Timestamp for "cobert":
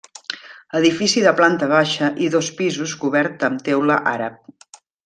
3.05-3.47